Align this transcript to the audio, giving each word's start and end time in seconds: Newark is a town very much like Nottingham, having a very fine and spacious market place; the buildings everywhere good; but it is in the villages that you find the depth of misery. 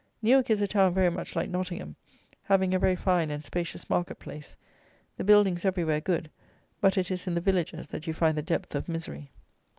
Newark 0.23 0.49
is 0.49 0.63
a 0.63 0.67
town 0.67 0.95
very 0.95 1.11
much 1.11 1.35
like 1.35 1.47
Nottingham, 1.47 1.95
having 2.45 2.73
a 2.73 2.79
very 2.79 2.95
fine 2.95 3.29
and 3.29 3.45
spacious 3.45 3.87
market 3.87 4.17
place; 4.17 4.57
the 5.15 5.23
buildings 5.23 5.63
everywhere 5.63 6.01
good; 6.01 6.31
but 6.79 6.97
it 6.97 7.11
is 7.11 7.27
in 7.27 7.35
the 7.35 7.39
villages 7.39 7.85
that 7.89 8.07
you 8.07 8.13
find 8.15 8.35
the 8.35 8.41
depth 8.41 8.73
of 8.73 8.89
misery. 8.89 9.29